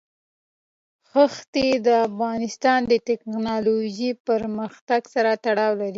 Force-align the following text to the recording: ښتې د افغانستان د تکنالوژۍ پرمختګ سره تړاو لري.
ښتې 1.33 1.67
د 1.85 1.87
افغانستان 2.07 2.79
د 2.91 2.93
تکنالوژۍ 3.09 4.11
پرمختګ 4.27 5.01
سره 5.13 5.31
تړاو 5.45 5.73
لري. 5.79 5.89